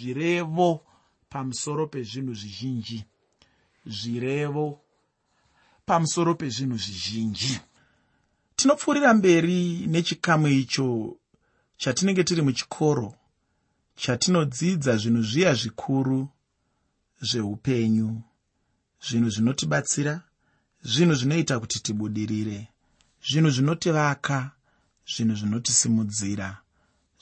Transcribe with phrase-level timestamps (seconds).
[0.00, 0.80] zvirevo
[1.28, 3.04] pamusoro pezvinhu zvizhinji.
[3.86, 4.80] Zvirevo
[5.86, 7.60] pamusoro pezvinhu zvizhinji.
[8.56, 11.16] Tinopfuurira mberi nechikamu icho
[11.76, 13.14] chatinenge tiri muchikoro
[13.96, 16.28] chatinodzidza zvinhu zviya zvikuru
[17.20, 18.22] zveupenyu
[19.06, 20.14] zvinhu zvinotibatsira
[20.82, 22.68] zvinhu zvinoita kuti tibudirire
[23.28, 24.38] zvinhu zvinotivaka
[25.12, 26.48] zvinhu zvinotisimudzira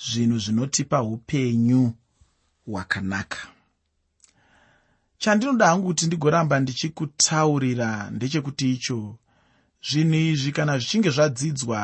[0.06, 1.95] zvinhu zvinotipa upenyu
[2.69, 3.41] hwakanaka
[5.18, 9.18] chandinoda hangu kuti ndigoramba ndichikutaurira ndechekuti icho
[9.89, 11.81] zvinhu izvi kana zvichinge zvadzidzwa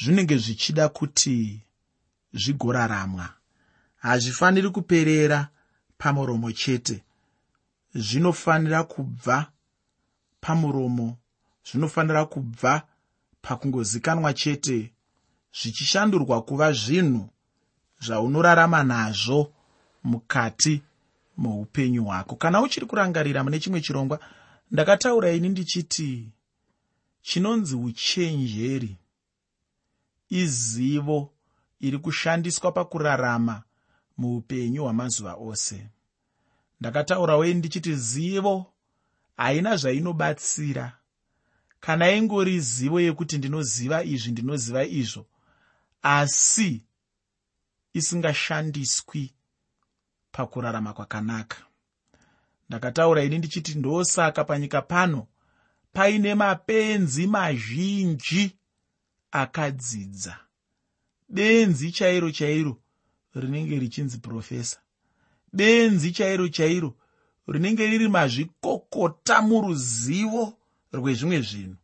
[0.00, 1.60] zvinenge zvichida kuti
[2.32, 3.28] zvigoraramwa.
[3.96, 5.48] Hazvifaniri kuperera
[5.98, 7.04] pamuromo chete.
[7.94, 9.52] Zvinofanira kubva
[10.40, 11.18] pamuromo
[11.66, 12.82] zvinofanira kubva
[13.42, 14.92] pakungozikanwa chete
[15.52, 17.28] zvichishandurwa kuva zvinhu
[18.00, 19.52] zvaunorarama nazvo
[20.04, 20.82] mukati
[21.36, 22.36] muupenyu hwako.
[22.36, 24.20] Kana uchiri kurangarira mune chimwe chirongwa
[24.70, 26.28] ndakataura ini ndichiti
[27.22, 28.96] chinonzi uchenjeri.
[30.28, 31.30] Izivo
[31.80, 33.62] iri kushandiswa pakurarama
[34.18, 35.86] muupenyu hwamazuva ose.
[36.80, 38.66] Ndakataurawo ini ndichiti zivo
[39.36, 40.92] haina zvainobatsira.
[41.80, 45.26] Kana ingori zivo yekuti ndinoziva izvi ndinoziva izvo
[46.02, 46.82] asi
[47.92, 49.32] isingashandiswi
[50.32, 51.56] pakurarama kwakanaka.
[52.68, 55.26] Ndakataura ini ndichiti ndosaka panyika pano
[55.92, 58.56] paine mapenzi mazhinji
[59.30, 60.36] akadzidza.
[61.28, 62.82] Benzi chairo chairo
[63.34, 64.80] rinenge richinzi profesa.
[65.52, 66.96] Benzi chairo chairo
[67.48, 70.58] rinenge riri mazvikokota muruzivo
[70.92, 71.76] rwezvimwe zvinhu.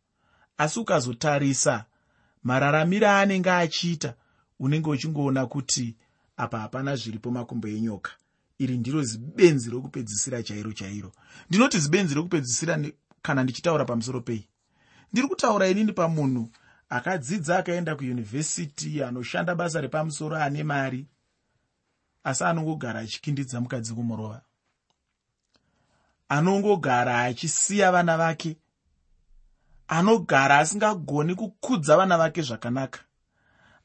[0.57, 1.85] Asi ukazotarisa
[2.43, 4.15] mararamiro aanenge achiita
[4.59, 5.95] unenge uchingoona kuti
[6.37, 8.11] apa hapana zviripo makumbo enyoka.
[8.59, 11.11] Iri ndiro zibenzi rokupedzisira chairo chairo.
[11.49, 12.79] Ndinoti zibenzi rokupedzisira
[13.21, 14.47] kana ndichitaura pamusoro pei?
[15.11, 16.49] Ndiri kutaura inini pamunhu
[16.89, 21.07] akadzidza akaenda kuyunivhesiti anoshanda basa repamusoro ane mari
[22.23, 24.41] asi anongogara achikindidza mukadzi kumurova.
[26.29, 28.57] Anongogara achisiya vana vake.
[29.87, 33.06] Anogara asingagoni kukudza vana vake zvakanaka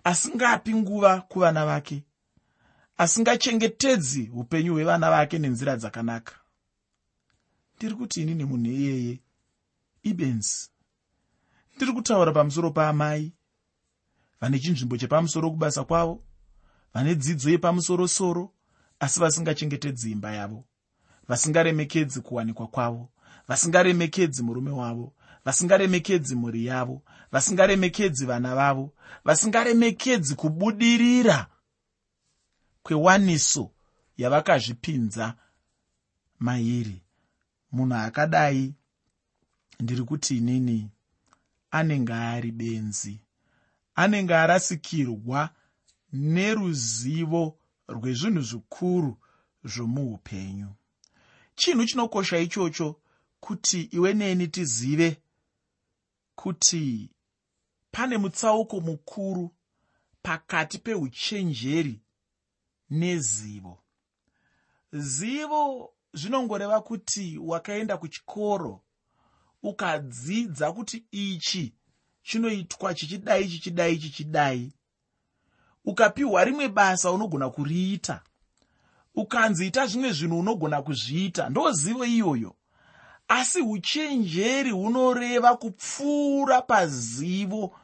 [0.05, 2.05] asingapi nguva kuvana vake
[2.99, 6.35] asingachengetedzi upenyu hwevana vake nenzira dzakanaka.
[7.77, 9.21] Ndiri kuti inini munhu iyeye
[10.03, 10.71] ibenzi
[11.77, 13.33] ndiri kutaura pamusoro paamai
[14.41, 16.23] vane chinzvimbo chepamusoro kubasa kwavo
[16.95, 18.53] vane dzidzo yepamusorosoro
[19.01, 20.65] asi vasingachengetedzi imba yavo
[21.29, 23.09] vasingaremekedzi kuwanikwa kwavo
[23.49, 25.13] vasingaremekedzi murume wavo
[25.45, 28.93] vasingaremekedzi mhuri yavo vasingaremekedzi vana vavo
[29.25, 31.47] vasingaremekedzi kubudirira
[32.83, 33.71] kwewaniso
[34.17, 35.35] yavakazvipinza
[36.39, 37.03] mairi.
[37.73, 38.75] Munhu akadai
[39.81, 40.91] ndiri kuti inini
[41.71, 43.21] anenge ari benzi
[43.95, 45.51] anenge arasikirwa
[46.13, 49.19] neruzivo rwezvinhu zvikuru
[49.65, 50.71] zvomuupenyu
[51.55, 53.01] chinhu chinokosha ichocho
[53.41, 55.23] kuti iwe neni tizive
[56.35, 57.11] kuti
[57.93, 59.51] pane mutsauko mukuru
[60.23, 62.01] pakati peuchenjeri
[62.91, 63.79] nezivo.
[64.93, 68.81] Zivo zvinongoreva kuti wakaenda kuchikoro
[69.63, 71.75] ukadzidza kuti ichi
[72.23, 74.73] chinoitwa chichidai chichidai chichidai.
[75.85, 78.23] Ukapiwa rimwe basa unogona kuriita.
[79.15, 81.49] Ukanzi ita zvimwe zvinhu unogona kuzviita.
[81.49, 82.57] Ndozivo iyoyo.
[83.29, 87.77] Asi uchenjeri hunoreva kupfuura pazivo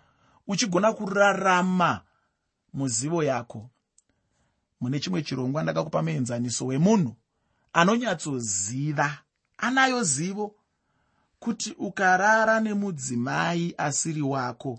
[0.48, 2.00] uchigona kurarama
[2.72, 3.70] muzivo yako.
[4.81, 7.16] Mune chimwe chirongwa ndakakupa muenzaniso wemunhu
[7.72, 9.19] anonyatsoziva
[9.56, 10.54] anayo zivo
[11.38, 14.78] kuti ukarara nemudzimai asiri wako.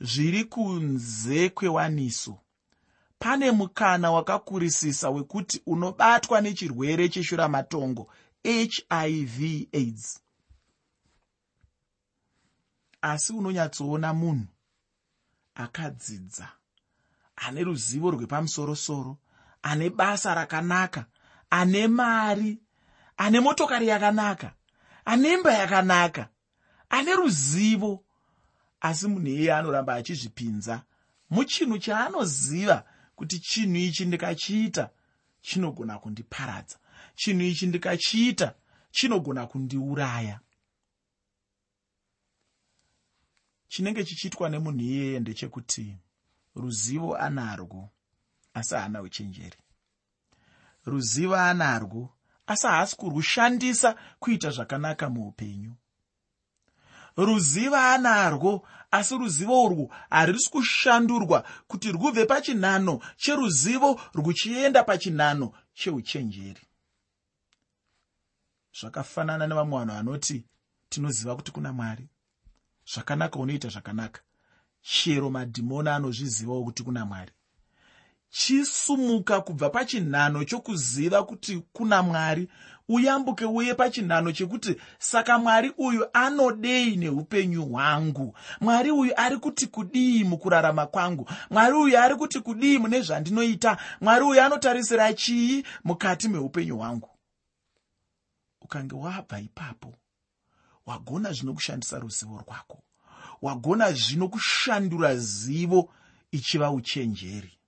[0.00, 2.38] Zviri kunze kwewaniso.
[3.18, 8.12] Pane mukana wakakurisisa wekuti unobatwa nechirwere cheshuramatongo
[8.42, 10.19] hiv aids
[13.02, 14.46] asi unonyatsoona munhu
[15.54, 16.48] akadzidza
[17.36, 19.18] ane ruzivo rwepamusorosoro
[19.62, 21.04] ane basa rakanaka
[21.50, 22.58] ane mari
[23.16, 24.54] ane motokari yakanaka
[25.04, 26.28] ane imba yakanaka
[26.90, 28.04] ane ruzivo.
[28.80, 30.82] Asi munhu iyeye anoramba achizvipinza
[31.30, 34.90] muchinhu chaanoziva kuti chinhu ichi ndikachiita
[35.40, 36.78] chinogona kundiparadza
[37.14, 38.54] chinhu ichi ndikachiita
[38.90, 40.40] chinogona kundiuraya
[43.70, 45.96] chinenge chichiitwa nemunhu iyeye ndechekuti
[46.54, 47.90] ruzivo anarwo
[48.54, 49.58] asi haana uchenjeri.
[50.84, 52.02] Ruzivo anarwo
[52.46, 55.74] asi haasi kurwushandisa kuita zvakanaka muupenyu.
[57.16, 66.64] Ruzivo anarwo asi ruzivo urwu harisi kushandurwa kuti rwubve pachinhano cheruzivo rwuchienda pachinhano cheuchenjeri.
[68.80, 70.44] Zvakafanana nevamwe vanhu vanoti
[70.88, 72.08] tinoziva kuti kuna mwari
[72.94, 74.20] zvakanaka unoita zvakanaka.
[74.82, 77.32] Chero madhimoni anozvizivawo kuti kuna mwari.
[78.30, 82.48] Chisumuka kubva pachinhano chokuziva kuti kuna mwari
[82.88, 88.36] uyambuke uye pachinhano chekuti saka mwari uyu anodei neupenyu hwangu?
[88.60, 91.30] Mwari uyu ari kuti kudii mukurarama kwangu?
[91.50, 93.76] Mwari uyu ari kuti kudii mune zvandinoita?
[94.00, 97.08] Mwari uyu anotarisira chii mukati meupenyu hwangu?
[98.60, 99.94] Ukange wabva ipapo
[100.86, 102.82] wagona zvino kushandisa ruzivo rwako.
[103.42, 105.92] Wagona zvino kushandura zivo
[106.30, 107.58] ichiva uchenjeri.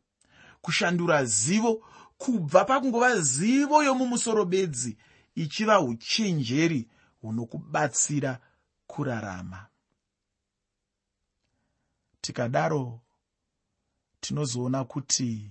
[0.62, 1.84] Kushandura zivo
[2.18, 4.96] kubva pakungova zivo yomumusoro bedzi
[5.34, 6.88] ichiva uchenjeri
[7.22, 8.38] hunokubatsira
[8.86, 9.66] kurarama.
[12.20, 13.00] Tikadaro
[14.20, 15.50] tinozoona kuti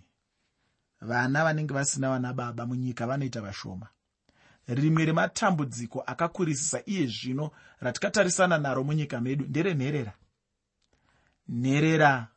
[1.01, 3.87] vana vanenge vasina vana baba munyika vanoita vashoma
[4.75, 10.13] rimwe rematambudziko akakurisisa iye zvino ratikatarisana naro munyika medu nderenherera.
[11.47, 12.27] Nherera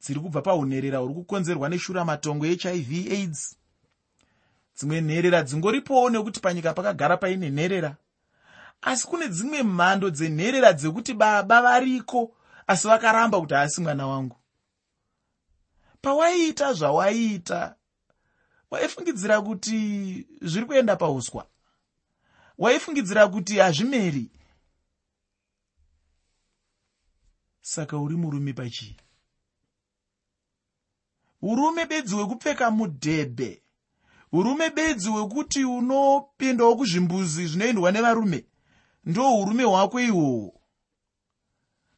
[0.00, 3.56] dziri kubva paunherera huri kukonzerwa neshuramatongo hiv aids.
[4.76, 7.96] Dzimwe nherera dzingoripowo nekuti panyika pakagara paine nherera.
[8.82, 12.36] Asi kune dzimwe mhando dzenherera dzekuti baba variko
[12.66, 14.36] asi vakaramba kuti haasi mwana wangu.
[16.02, 17.76] Pawaiita zvawaiita
[18.74, 21.46] waifungidzira kuti zviri kuenda pauswa?
[22.58, 24.30] Waifungidzira kuti hazvimeri?
[27.60, 28.96] Saka uri murume pachii?
[31.42, 33.62] Urume bedzi hwekupfeka mudhebhe.
[34.32, 38.44] Urume bedzi hwekuti unopindawo kuzvimbuzi zvinoendwa nevarume
[39.04, 40.60] ndo urume hwako ihwohwo.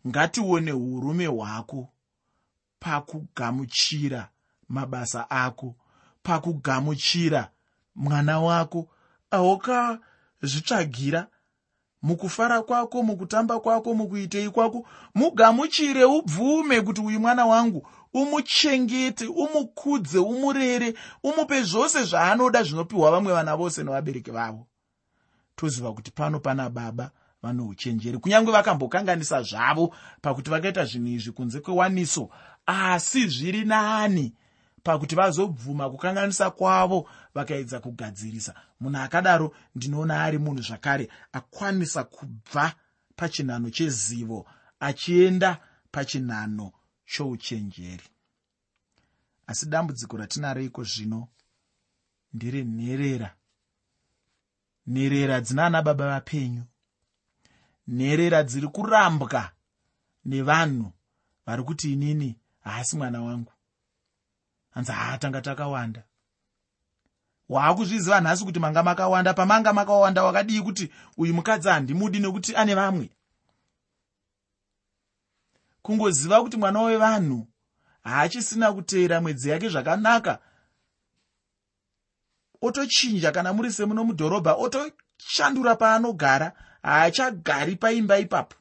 [0.07, 1.89] Ngatione urume hwako
[2.79, 4.31] pakugamuchira
[4.69, 5.77] mabasa ako
[6.27, 7.49] pakugamuchira
[7.95, 8.89] mwana wako
[9.31, 11.27] ahukazvitsvagira
[12.03, 20.95] mukufara kwako mukutamba kwako mukuitei kwako mugamuchire ubvume kuti uyu mwana wangu umuchengete umukudze umurere
[21.23, 24.67] umupe zvose zvaanoda zvinopiwa vamwe vana vose nevabereki vavo.
[25.57, 27.11] Toziva kuti pano pana baba
[27.43, 28.19] vano uchenjeri.
[28.19, 32.29] Kunyange vakambokanganisa zvavo pakuti vakaita zvinhu izvi kunze kwewaniso
[32.67, 34.35] asi zviri nani
[34.87, 38.55] pakuti vazobvuma kukanganisa kwavo vakaedza kugadzirisa.
[38.81, 42.75] Munhu akadaro ndinoona ari munhu zvakare akwanisa kubva
[43.17, 44.47] pachinhano chezivo
[44.81, 45.59] achienda
[45.91, 46.73] pachinhano
[47.07, 48.09] chouchenjeri.
[49.47, 51.29] Asi dambudziko ratinareiko zvino
[52.33, 53.35] ndiri nherera.
[54.87, 56.65] Nherera dzina ana baba vapenyu.
[57.89, 59.51] Nherera dziri kurambwa
[60.25, 60.93] nevanhu
[61.47, 63.56] vari kuti inini haasi mwana wangu
[64.77, 66.03] hanzi haatanga takawanda.
[67.49, 73.11] Waakuzviziva nhasi kuti manga makawanda pamanga makawanda wakadii kuti uyu mukadzi handimudi nekuti ane vamwe?
[75.83, 77.47] Kungoziva kuti mwana wevanhu
[78.03, 80.39] haachisina kuteera mwedzi yake zvakanaka
[82.63, 86.53] otochinja kana muri semuno mudhorobha otoshandura paanogara
[86.83, 88.57] haachagari paimba ipapo.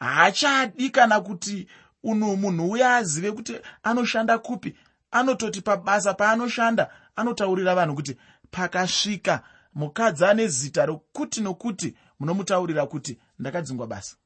[0.00, 1.68] Haachadi kana kuti
[2.02, 4.76] unhu munhu uya azive kuti anoshanda kupi
[5.10, 8.18] anototi pabasa paanoshanda anotaurira vanhu kuti
[8.50, 14.16] pakasvika mukadzi ane zita rokuti nokuti munomutaurira kuti ndakadzingwa basa.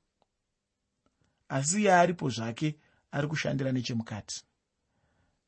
[1.49, 2.79] Asi iye aripo zvake
[3.11, 4.45] ari kushandira nechemukati.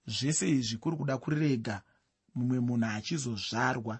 [0.06, 1.82] Zvese izvi kuri kuda kurirega
[2.34, 3.98] mumwe munhu achizozvarwa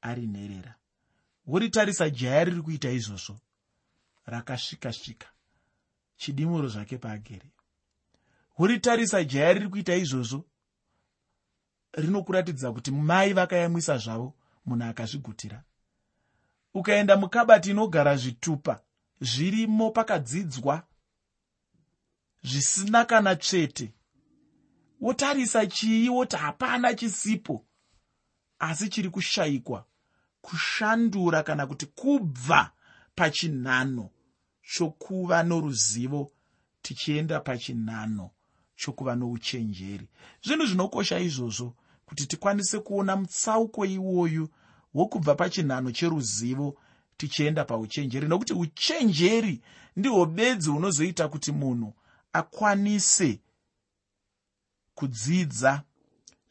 [0.00, 0.74] ari nherera.
[1.46, 3.40] Woritarisa jaya riri kuita izvozvo
[4.26, 5.28] rakasvika-svika
[6.16, 7.52] chidimuro zvake paagere.
[8.58, 10.44] Woritarisa jaya riri kuita izvozvo
[11.92, 14.34] rinokuratidza kuti mai vakayamwisa zvavo
[14.66, 15.62] munhu akazvigutira.
[16.74, 18.80] Ukaenda mukabati inogara zvitupa
[19.20, 20.82] zvirimo pakadzidzwa
[22.42, 23.94] zvisina kana tsvete.
[25.00, 26.08] Wotarisa chii?
[26.08, 27.66] Woti hapana chisipo.
[28.58, 29.86] Asi chiri kushayikwa
[30.40, 32.72] kushandura kana kuti kubva
[33.14, 34.10] pachinhano
[34.62, 36.32] chokuva noruzivo
[36.82, 38.30] tichienda pachinhano
[38.76, 40.08] chokuva nouchenjeri.
[40.42, 41.76] Zvinhu zvinokosha izvozvo
[42.10, 44.48] kuti tikwanise kuona mutsauko iwoyu
[44.94, 46.78] wokubva pachinhano cheruzivo
[47.16, 48.28] tichienda pauchenjeri.
[48.28, 49.60] Nokuti uchenjeri
[49.96, 51.94] ndihwo bedzi hunozoita kuti munhu
[52.32, 53.40] akwanise
[54.94, 55.82] kudzidza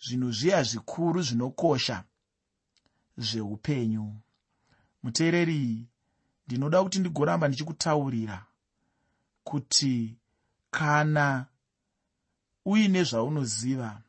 [0.06, 2.04] zvinhu zviya zvikuru zvinokosha
[3.18, 4.16] zveupenyu.
[5.04, 5.88] Muteereri
[6.48, 8.46] ndinoda kuti ndigoramba ndichikutaurira
[9.44, 10.16] kuti
[10.72, 11.46] kana
[12.66, 14.02] uine zvaunoziva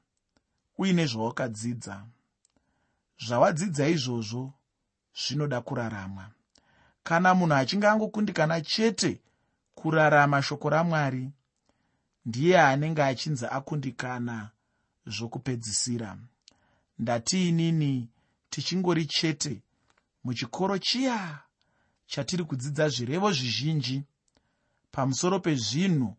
[0.80, 1.96] uine zvawakadzidza
[3.26, 4.52] zvawadzidza izvozvo
[5.22, 6.26] zvinoda kuraramwa
[7.02, 9.20] kana munhu achinge angokundikana chete
[9.74, 11.24] kurarama shoko ramwari
[12.26, 14.50] ndiye anenge achinzi akundikana
[15.06, 16.18] zvokupedzisira.
[16.98, 18.08] Ndatiinini
[18.50, 19.62] tichingori chete
[20.24, 21.38] muchikoro chiya
[22.06, 24.02] chatiri kudzidza zvirevo zvizhinji
[24.92, 26.16] pamusoro pezvinhu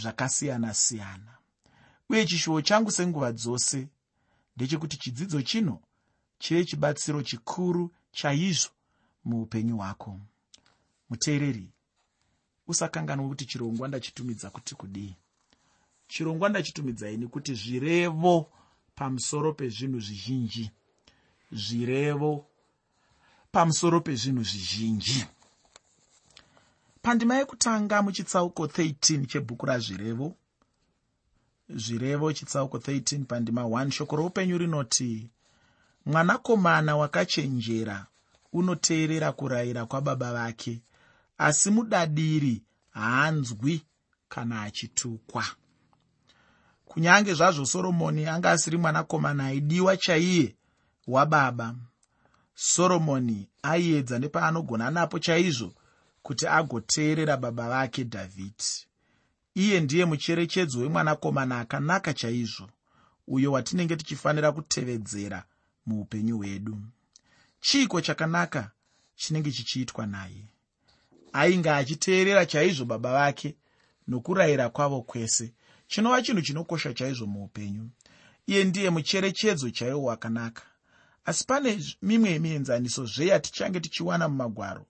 [0.00, 1.32] zvakasiyana-siyana
[2.08, 3.88] uye chishuwo changu senguva dzose
[4.56, 5.82] ndechekuti chidzidzo chino
[6.38, 8.70] chive chibatsiro chikuru chaizvo
[9.24, 10.20] muupenyu hwako.
[11.10, 11.68] Muteereri
[12.66, 15.14] usakanganwa kuti chirongwa ndachitumidza kuti kudii.
[16.08, 18.52] Chirongwa ndachitumidzaini kuti zvirevo
[18.94, 20.70] pamusoro pezvinhu zvizhinji.
[21.52, 22.46] Zvirevo
[23.52, 25.26] pamusoro pezvinhu zvizhinji.
[27.02, 30.36] Pandima yekutanga muchitsauko 13 chebhuku razvirevo
[31.68, 35.30] zvirevo chitsauko 13 pandima 1 shoko roupenyu rinoti
[36.06, 38.06] mwanakomana wakachenjera
[38.52, 40.80] unoteerera kurayira kwababa vake
[41.38, 43.82] asi mudadiri haanzwi
[44.28, 45.44] kana achitukwa.
[46.84, 50.56] Kunyange zvazvo soromoni anga asiri mwanakomana aidiwa chaiye
[51.06, 51.74] wababa
[52.54, 55.72] soromoni aiedza nepaanogona napo chaizvo
[56.22, 58.86] kuti agoteerera baba vake dhavhidhi
[59.56, 62.68] iye ndiye mucherechedzo wemwanakomana akanaka chaizvo
[63.28, 65.44] uyo watinenge tichifanira kutevedzera
[65.86, 66.78] muupenyu hwedu.
[67.60, 68.70] Chiiko chakanaka
[69.16, 70.44] chinenge chichiitwa naye?
[71.32, 73.56] Ainge achiteerera chaizvo baba vake
[74.08, 75.52] nokurayira kwavo kwese
[75.88, 77.90] chinova chinhu chinokosha chaizvo muupenyu.
[78.46, 80.62] Iye ndiye mucherechedzo chaiwo wakanaka.
[81.24, 84.86] Asi pane mimwe yemienzaniso zveyatichange tichiwana mumagwaro.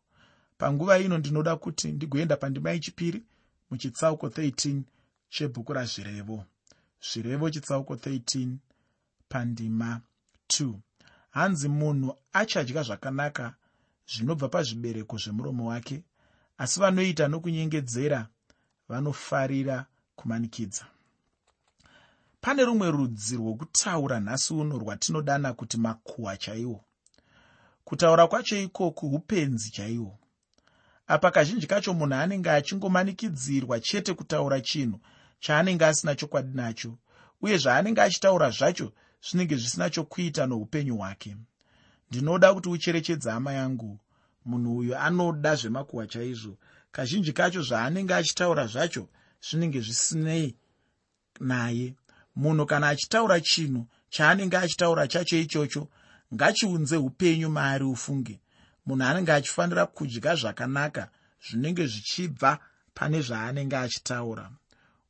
[0.58, 3.22] Panguva ino ndinoda kuti ndigoenda pandima yechipiri
[3.70, 4.82] muchitsauko 13
[5.28, 6.44] chebhuku razvirevo.
[7.00, 8.56] Zvirevo chitsauko 13
[9.28, 10.00] pandima
[10.48, 10.74] 2
[11.30, 13.54] hanzi munhu achadya zvakanaka
[14.12, 16.02] zvinobva pazvibereko zvemuromo wake
[16.58, 18.28] asi vanoita nokunyengedzera
[18.88, 20.84] vanofarira kumanikidza.
[22.40, 26.80] Pane rumwe rudzi rwokutaura nhasi uno rwatinodana kuti makuhwa chaiwo.
[27.84, 30.18] Kutaura kwacho ikoku upenzi chaihwo
[31.06, 35.00] apa kazhinji kacho munhu anenge achingomanikidzirwa chete kutaura chinhu
[35.40, 36.98] chaanenge asina chokwadi nacho
[37.42, 38.92] uye zvaanenge achitaura zvacho
[39.26, 41.36] zvinenge zvisina chokuita noupenyu hwake.
[42.10, 43.98] Ndinoda kuti ucherechedze hama yangu
[44.44, 46.58] munhu uyu anoda zvemakuhwa chaizvo.
[46.92, 49.08] Kazhinji kacho zvaanenge achitaura zvacho
[49.50, 50.56] zvinenge zvisinei
[51.40, 51.94] naye.
[52.36, 55.88] Munhu kana achitaura chinhu chaanenge achitaura chacho ichocho
[56.34, 58.40] ngachiunze upenyu maari ufunge
[58.86, 61.08] munhu anenge achifanira kudya zvakanaka
[61.44, 62.58] zvinenge zvichibva
[62.94, 64.50] pane zvaanenge achitaura.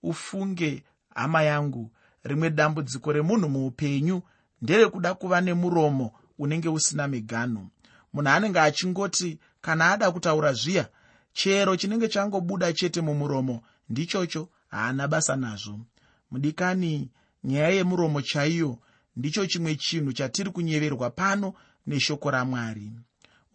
[0.02, 1.90] Ufunge hama yangu
[2.24, 4.22] rimwe dambudziko remunhu muupenyu
[4.62, 7.66] nderekuda kuva nemuromo unenge usina miganho
[8.12, 10.88] munhu anenge achingoti kana ada kutaura zviya
[11.32, 15.80] chero chinenge changobuda chete mumuromo ndichocho haana basa nazvo.
[16.30, 17.10] Mudikani
[17.44, 18.78] nyaya yemuromo chaiyo
[19.16, 21.54] ndicho chimwe chinhu chatiri kunyeverwa pano
[21.86, 22.92] neshoko ramwari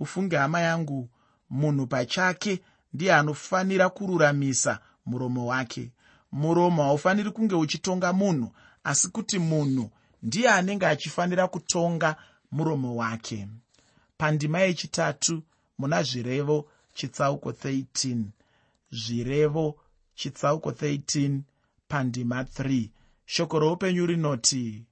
[0.02, 1.10] ufunge hama yangu
[1.50, 2.62] munhu pachake
[2.94, 5.92] ndiye anofanira kururamisa muromo wake.
[6.32, 8.52] Muromo haufaniri kunge uchitonga munhu
[8.84, 9.90] asi kuti munhu
[10.24, 12.16] ndiye anenge achifanira kutonga
[12.52, 13.48] muromo wake.
[14.18, 15.44] Pandima yechitatu
[15.78, 18.24] muna zvirevo chitsauko 13
[18.92, 19.76] zvirevo
[20.16, 21.40] chitsauko 13
[21.88, 22.90] pandima 3
[23.26, 24.86] shoko roupenyu rinoti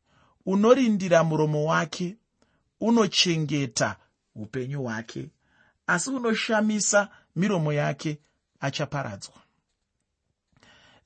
[0.45, 2.17] unorindira muromo wake
[2.81, 3.95] unochengeta
[4.41, 5.29] upenyu hwake
[5.87, 8.19] asi unoshamisa miromo yake
[8.59, 9.35] achaparadzwa.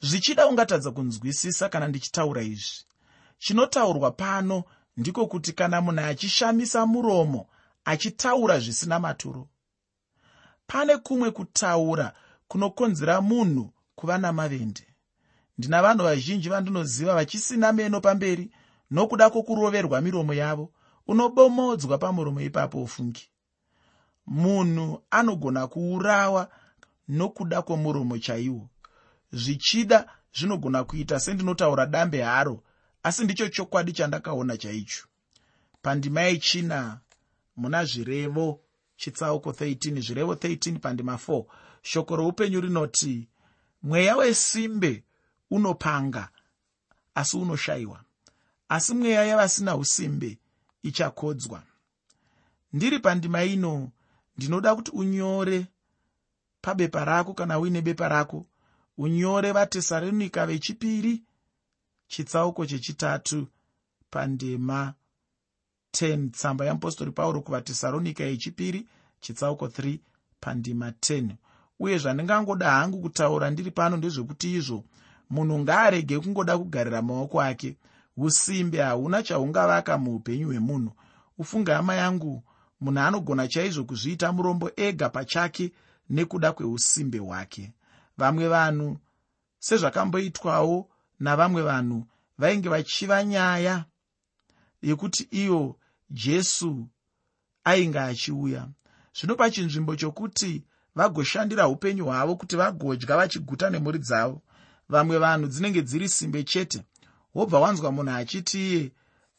[0.01, 2.85] Zvichida ungatadza kunzwisisa kana ndichitaura izvi
[3.37, 4.63] chinotaurwa pano
[4.97, 7.47] ndiko kuti kana munhu achishamisa muromo
[7.85, 9.49] achitaura zvisina maturo.
[10.67, 12.13] Pane kumwe kutaura
[12.47, 14.87] kunokonzera munhu kuva namavende.
[15.57, 18.51] Ndina vanhu vazhinji vandinoziva vachisina meno pamberi
[18.91, 20.72] nokuda kwokuroverwa miromo yavo
[21.07, 23.29] unobomodzwa pamuromo ipapo ufungi.
[24.25, 26.49] Munhu anogona kuurawa
[27.07, 28.69] nokuda kwomuromo chaiwo.
[29.31, 32.63] Zvichida zvinogona kuita sendinotaura dambe haro
[33.03, 35.05] asi ndicho chokwadi chandakaona chaicho.
[35.81, 36.99] Pandima yechina
[37.55, 38.59] muna zvirevo
[38.95, 41.45] chitsauko 13 zvirevo 13 pandima 4
[41.81, 43.27] shoko roupenyu rinoti
[43.83, 45.03] mweya wesimbe
[45.51, 46.29] unopanga
[47.15, 48.03] asi unoshayiwa.
[48.69, 50.37] Asi mweya yavasina usimbe
[50.83, 51.63] ichakodzwa.
[52.73, 53.91] Ndiri pandima ino
[54.37, 55.65] ndinoda kuti unyore
[56.61, 58.45] pabepa rako kana uine bepa rako
[58.97, 61.23] unyore vatesaronika vechipiri
[62.07, 63.47] chitsauko chechitatu
[64.09, 64.93] pandema
[65.93, 68.87] 10 tsamba yeapostori pauro kuvatesaronika yechipiri
[69.19, 69.97] chitsauko 3
[70.39, 71.29] pandima 10
[71.79, 74.83] uye zvandingangoda hangu kutaura ndiri pano ndezvekuti izvo
[75.29, 77.77] munhu ngaarege kungoda kugarira maoko ake
[78.17, 80.91] usimbe hauna chahungavaka muupenyu hwemunhu.
[81.37, 82.43] Ufunge hama yangu
[82.81, 85.71] munhu anogona chaizvo kuzviita murombo ega pachake
[86.09, 87.73] nekuda kweusimbe hwake.
[88.17, 88.97] Vamwe vanhu
[89.59, 90.89] sezvakamboitwawo
[91.19, 93.85] navamwe vanhu vainge vachiva nyaya
[94.81, 95.75] yekuti iyo
[96.09, 96.87] jesu
[97.63, 98.67] ainge achiuya.
[99.15, 100.63] Zvino pachinzvimbo chokuti
[100.95, 104.41] vagoshandira upenyu hwavo kuti vagodya vachiguta nemhuri dzavo
[104.89, 106.83] vamwe vanhu dzinenge dziri simbe chete
[107.35, 108.91] wobva wanzwa munhu achiti iye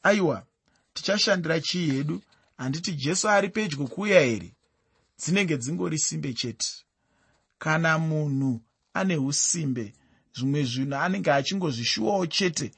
[0.02, 0.46] aiwa
[0.94, 2.22] tichashandira chii hedu?
[2.56, 4.52] Handiti jesu ari pedyo kuuya here?
[5.18, 6.68] Dzinenge dzingori simbe chete.
[7.58, 8.60] Kana munhu
[8.94, 9.92] ane usimbe
[10.34, 12.72] zvimwe zvinhu anenge achingozvishuwawo chete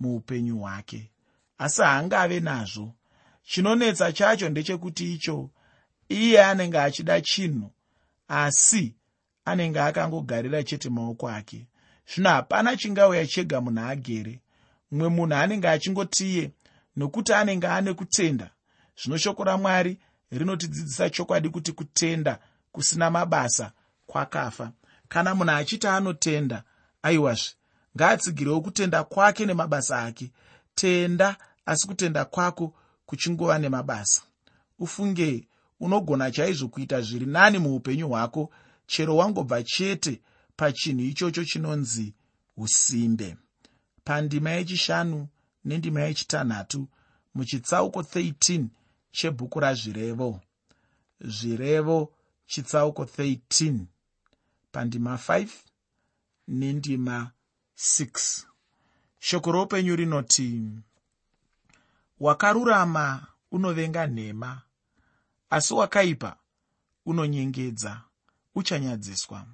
[0.00, 1.10] muupenyu hwake
[1.58, 2.94] asi haangave nazvo.
[3.42, 5.50] Chinonetsa chacho ndechekuti icho
[6.08, 7.70] iye anenge achida chinhu
[8.28, 8.94] asi
[9.44, 11.66] anenge akangogarira chete maoko ake.
[12.14, 14.40] Zvino hapana chingauya chega munhu agere
[14.90, 16.50] mumwe munhu anenge achingotiye
[16.96, 18.50] nokuti anenge ane kutenda.
[19.02, 19.98] Zvino shoko ramwari
[20.30, 22.38] rinotidzidzisa chokwadi kuti kutenda
[22.72, 23.72] kusina mabasa
[24.06, 24.72] kwakafa.
[25.08, 26.62] Kana munhu achiti anotenda
[27.02, 27.54] aiwazve.
[27.96, 30.32] Ngaatsigirewo kutenda kwake nemabasa ake.
[30.74, 32.74] Tenda asi kutenda kwako
[33.06, 34.22] kuchingova nemabasa.
[34.78, 35.48] Ufunge
[35.80, 38.50] unogona chaizvo kuita zviri nani muupenyu hwako.
[38.86, 40.20] Chero wangobva chete
[40.56, 42.14] pachinhu ichocho chinonzi
[42.56, 43.36] usimbe
[44.04, 45.28] pandima yechishanu
[45.64, 46.88] nendima yechitanhatu
[47.34, 48.64] muchitsauko 13
[49.12, 50.40] chebhuku razvirevo.
[51.20, 52.12] Zvirevo
[52.46, 53.78] chitsauko 13
[54.72, 55.48] pandima 5
[56.48, 57.30] nendima
[57.78, 58.44] 6
[59.18, 60.70] shoko roupenyu rinoti
[62.20, 64.62] wakarurama unovenga nhema
[65.50, 66.36] asi wakaipa
[67.06, 68.00] unonyengedza
[68.54, 69.46] uchanyadziswa.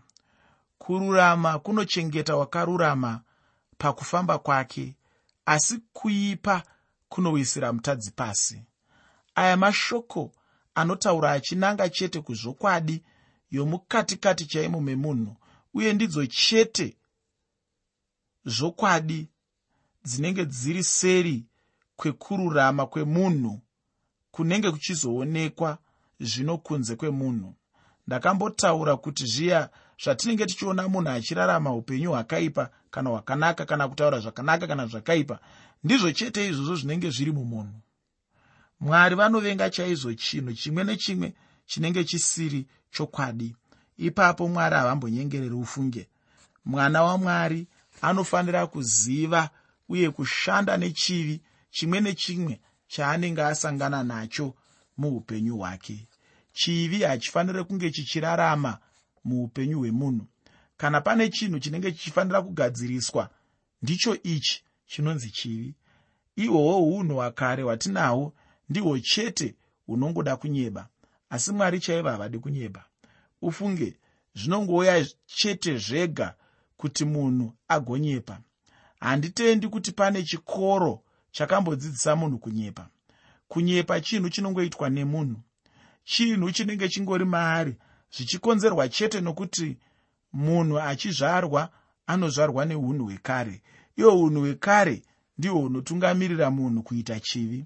[0.79, 3.21] Kururama kunochengeta wakarurama
[3.79, 4.95] pakufamba kwake
[5.47, 6.63] asi kuipa
[7.09, 8.63] kunowisira mutadzi pasi.
[9.35, 10.33] Aya mashoko
[10.75, 13.03] anotaura achinanga chete kuzvokwadi
[13.51, 15.37] yomukatikati chaimo memunhu
[15.75, 16.97] uye ndidzo chete
[18.45, 19.29] zvokwadi
[20.05, 21.47] dzinenge dziri seri
[21.97, 23.61] kwekururama kwemunhu
[24.31, 25.79] kunenge kuchizoonekwa
[26.21, 27.55] zvino kunze kwemunhu.
[28.07, 29.71] Ndakambotaura kuti zviya
[30.03, 35.39] zvatinenge tichiona munhu achirarama upenyu hwakaipa kana hwakanaka kana kutaura zvakanaka kana zvakaipa
[35.85, 37.81] ndizvo chete izvozvo zvinenge zviri mumunhu.
[38.81, 41.35] Mwari vanovenga chaizvo chinhu chimwe nechimwe
[41.67, 43.57] chinenge chisiri chokwadi.
[43.97, 46.09] Ipapo mwari havambonyengereri ufunge.
[46.65, 47.67] Mwana wamwari
[48.03, 49.51] anofanira kuziva
[49.89, 54.55] uye kushanda nechivi chimwe nechimwe chaanenge asangana nacho
[54.99, 56.09] muupenyu hwake.
[56.53, 58.79] Chivi hachifaniri kunge chichirarama
[59.27, 60.27] muupenyu hwemunhu.
[60.77, 63.31] Kana pane chinhu chinenge chichifanira kugadziriswa
[63.83, 65.75] ndicho ichi chinonzi chivi.
[66.37, 68.33] Ihwohwo unhu hwakare hwatinahwo
[68.69, 69.55] ndihwo chete
[69.87, 70.89] hunongoda kunyeba
[71.31, 72.85] asi mwari chaivo havadi kunyeba.
[73.43, 73.97] Ufunge
[74.35, 76.35] zvinongouya chete zvega
[76.77, 78.41] kuti munhu agonyepa.
[79.01, 82.89] Handitendi kuti pane chikoro chakambodzidzisa munhu kunyepa.
[83.49, 85.41] Kunyepa chinhu chinongoitwa nemunhu.
[86.05, 87.77] Chinhu chinenge chingori maari
[88.15, 89.79] zvichikonzerwa chete nokuti
[90.33, 91.63] munhu achizvarwa
[92.07, 93.63] anozvarwa neunhu hwekare.
[93.97, 95.03] Ihwo unhu hwekare
[95.39, 97.65] ndihwo hunotungamirira munhu kuita chivi.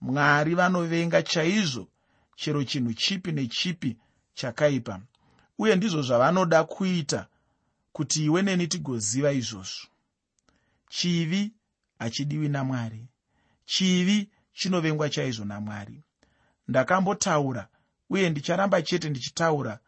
[0.00, 1.88] Mwari vanovenga chaizvo
[2.36, 3.96] chero chinhu chipi nechipi
[4.34, 5.00] chakaipa
[5.58, 7.26] uye ndizvo zvavanoda kuita
[7.92, 9.86] kuti iwe neni tigoziva izvozvo.
[10.88, 11.52] Chivi
[11.98, 13.06] hachidiwi namwari.
[13.64, 16.02] Chivi chinovengwa chaizvo namwari.
[16.68, 17.68] Ndakambotaura
[18.10, 19.78] uye ndicharamba chete ndichitaura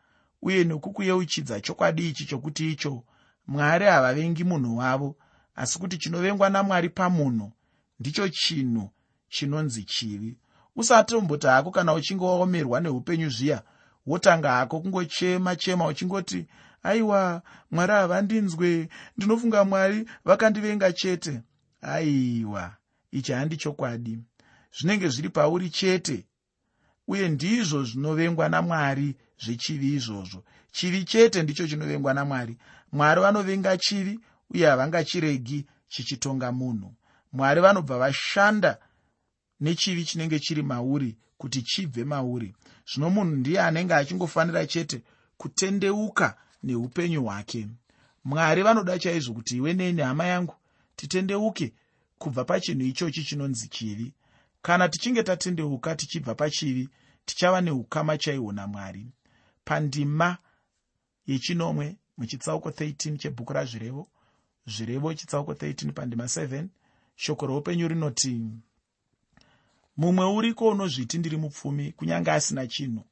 [0.42, 3.04] uye nokukuyeuchidza chokwadi ichi chokuti icho
[3.46, 5.16] mwari havavengi munhu wavo
[5.54, 7.52] asi kuti chinovengwa namwari pamunhu
[8.00, 8.90] ndicho chinhu
[9.28, 10.36] chinonzi chivi.
[10.76, 13.62] Usatomboti hako kana uchinge waomerwa neupenyu zviya
[14.06, 16.46] wotanga hako kungochema chema uchingoti
[16.82, 21.40] aiwa mwari havandinzwe ndinofunga mwari vakandivenga chete.
[21.82, 22.76] Aiwa
[23.12, 24.18] ichi handi chokwadi.
[24.78, 26.26] Zvinenge zviri pauri chete
[27.08, 30.44] uye ndizvo zvinovengwa namwari zvechivi izvozvo.
[30.72, 32.56] Chivi chete ndicho chinovengwa namwari.
[32.92, 36.94] Mwari vanovenga chivi uye havangachiregi chichitonga munhu.
[37.32, 38.78] Mwari vanobva vashanda
[39.60, 42.54] nechivi chinenge chiri mauri kuti chibve mauri.
[42.92, 45.02] Zvino munhu ndiye anenge achingofanira chete
[45.36, 47.68] kutendeuka neupenyu hwake.
[48.24, 50.54] Mwari vanoda chaizvo kuti iwe neni hama yangu
[50.96, 51.72] titendeuke
[52.18, 54.12] kubva pachinhu ichochi chinonzi chivi
[54.62, 56.88] kana tichinge tatendeuka tichibva pachivi
[57.24, 59.06] tichava neukama chaihwo namwari
[59.64, 60.38] pandima
[61.26, 64.08] yechinomwe muchitsauko 13 chebhuku razvirevo
[64.66, 66.66] zvirevo chitsauko 13 pandima 7
[67.16, 68.40] shoko roupenyu rinoti
[69.96, 73.04] mumwe uriko unozviti ndiri mupfumi kunyange asina chinhu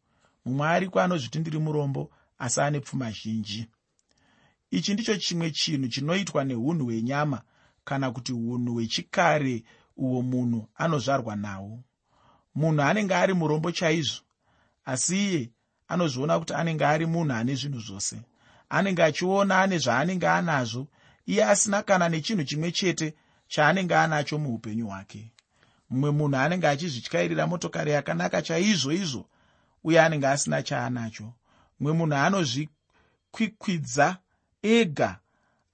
[0.45, 3.67] mumwe ariko anozviti ndiri murombo asi ane pfuma zhinji.
[4.71, 7.43] Ichi ndicho chimwe chinhu chinoitwa neunhu hwenyama
[7.85, 9.65] kana kuti unhu hwechikare
[9.97, 11.83] uwo munhu anozvarwa nawo
[12.55, 14.23] munhu anenge ari murombo chaizvo
[14.85, 15.51] asi iye
[15.89, 18.17] anozviona kuti anenge ari munhu ane zvinhu zvose.
[18.69, 20.87] Anenge achiona ane zvaanenge anazvo
[21.27, 23.15] iye asina kana nechinhu chimwe chete
[23.49, 25.33] chaanenge anacho muupenyu hwake.
[25.91, 29.29] Mumwe munhu anenge achizvityairira motokari yakanaka chaizvo izvo
[29.85, 31.33] uye anenge asina chaanacho.
[31.81, 34.17] Mumwe munhu anozvikwikwidza
[34.63, 35.19] ega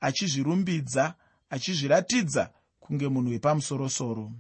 [0.01, 1.15] achizvirumbidza
[1.51, 2.51] achizviratidza
[2.83, 4.33] kunge munhu wepamusorosoro.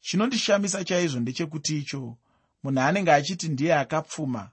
[0.00, 2.16] Chinondishamisa chaizvo ndechekuti icho
[2.62, 4.50] munhu anenge achiti ndiye akapfuma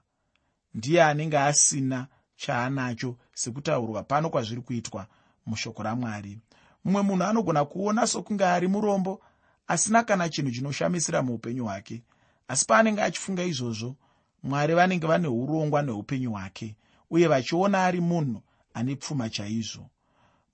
[0.74, 5.06] ndiye anenge asina chaanacho sekutaurwa pano kwazviri kuitwa
[5.46, 6.38] mushoko ramwari.
[6.84, 9.20] Mumwe munhu anogona kuona sokunge ari murombo
[9.66, 12.02] asina kana chinhu chinoshamisira muupenyu hwake.
[12.48, 13.96] Asi paanenge achifunga izvozvo
[14.42, 16.76] mwari vanenge vane urongwa neupenyu hwake
[17.10, 18.42] uye vachiona ari munhu
[18.74, 19.90] ane pfuma chaizvo.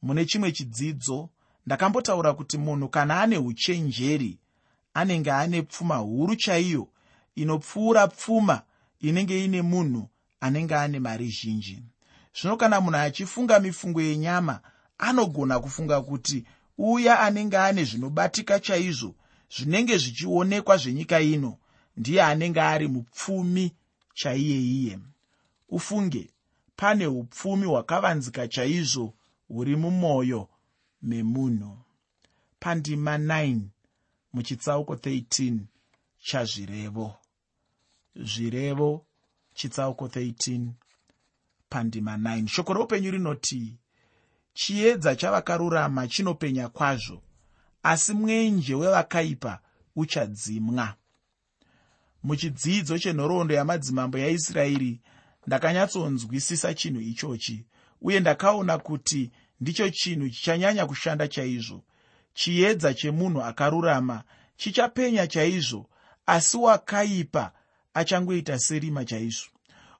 [0.03, 1.29] Mune chimwe chidzidzo
[1.67, 4.39] ndakambotaura kuti munhu kana ane uchenjeri
[4.95, 6.89] anenge ane pfuma huru chaiyo
[7.35, 8.63] inopfuura pfuma
[9.01, 10.09] inenge ine munhu
[10.41, 11.83] anenge ane mari zhinji.
[12.41, 14.61] Zvino kana munhu achifunga mifungo yenyama
[14.99, 16.45] anogona kufunga kuti
[16.79, 19.15] uya anenge ane zvinobatika chaizvo
[19.57, 21.59] zvinenge zvichionekwa zvenyika ino
[21.97, 23.73] ndiye anenge ari mupfumi
[24.15, 24.99] chaiyeiye
[25.69, 26.31] ufunge
[26.77, 29.15] pane upfumi hwakavanzika chaizvo
[29.49, 30.49] huri mumwoyo
[31.05, 31.79] memunhu
[32.61, 33.61] pandima 9
[34.33, 35.59] muchitsauko 13
[36.19, 37.15] chazvirevo.
[38.17, 39.07] Zvirevo
[39.55, 40.69] chitsauko 13
[41.69, 43.77] pandima 9 shoko roupenyu rinoti
[44.55, 47.23] chiedza chavakarurama chinopenya kwazvo
[47.83, 49.61] asi mwenje wevakaipa
[49.97, 50.95] uchadzimwa.
[52.23, 55.01] Muchidzidzo chenhoroondo yamadzimambo yaisraeri
[55.47, 57.67] ndakanyatsonzwisisa chinhu ichochi
[58.01, 59.31] uye ndakaona kuti
[59.65, 61.85] ndicho chinhu chichanyanya kushanda chaizvo.
[62.35, 64.23] Chiedza chemunhu akarurama
[64.57, 65.87] chichapenya chaizvo
[66.27, 67.53] asi wakaipa
[67.95, 69.49] achangoita serima chaizvo.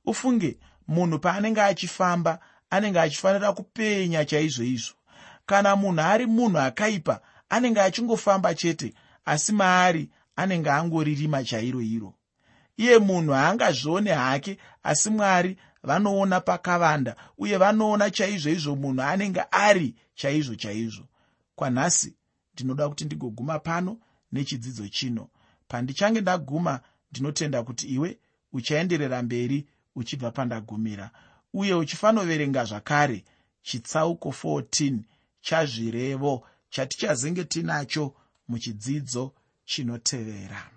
[0.07, 2.39] Ufunge munhu paanenge achifamba
[2.71, 4.95] anenge achifanira kupenya chaizvo izvo.
[5.47, 12.15] Kana munhu ari munhu akaipa anenge achingofamba chete asi maari anenge angoririma chairo iro.
[12.77, 19.95] Iye munhu haangazvione hake asi mwari vanoona pakavanda uye vanoona chaizvo izvo munhu anenge ari
[20.15, 21.05] chaizvo chaizvo.
[21.57, 22.15] Kwanhasi
[22.55, 23.99] ndinoda kuti ndigoguma pano
[24.33, 25.29] nechidzidzo chino.
[25.69, 28.19] Pandichange ndaguma ndinotenda kuti iwe
[28.53, 29.67] uchaenderera mberi
[29.97, 31.11] uchibva pandagumira
[31.55, 33.25] uye uchifanoverenga zvakare
[33.63, 34.99] chitsauko 14
[35.41, 38.15] chazvirevo chatichazenge tinacho
[38.49, 39.33] muchidzidzo
[39.65, 40.74] chinotevera